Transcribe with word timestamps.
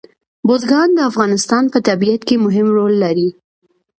بزګان 0.47 0.89
د 0.95 0.99
افغانستان 1.09 1.63
په 1.73 1.77
طبیعت 1.87 2.21
کې 2.27 2.35
مهم 2.45 2.67
رول 2.77 2.93
لري. 3.03 3.29